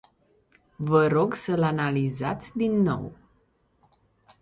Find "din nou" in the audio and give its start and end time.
2.57-3.15